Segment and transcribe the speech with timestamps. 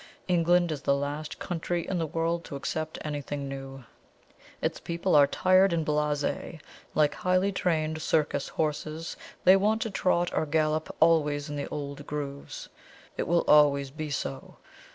[0.27, 3.83] England is the last country in the world to accept anything new.
[4.59, 6.25] Its people are tired and blase;
[6.95, 12.07] like highly trained circus horses, they want to trot or gallop always in the old
[12.07, 12.67] grooves.
[13.15, 14.55] It will always be so.